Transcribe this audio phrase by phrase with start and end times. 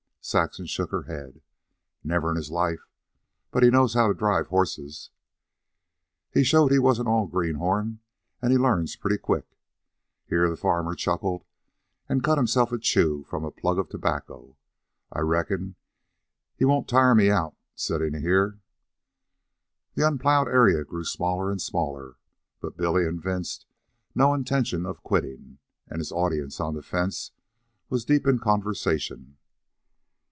[0.23, 1.41] Saxon shook her head.
[2.03, 2.87] "Never in his life.
[3.49, 5.09] But he knows how to drive horses."
[6.31, 8.01] "He showed he wasn't all greenhorn,
[8.39, 9.57] an' he learns pretty quick."
[10.27, 11.43] Here the farmer chuckled
[12.07, 14.55] and cut himself a chew from a plug of tobacco.
[15.11, 15.73] "I reckon
[16.55, 18.59] he won't tire me out a settin' here."
[19.95, 22.17] The unplowed area grew smaller and smaller,
[22.59, 23.65] but Billy evinced
[24.13, 25.57] no intention of quitting,
[25.87, 27.31] and his audience on the fence
[27.89, 29.37] was deep in conversation.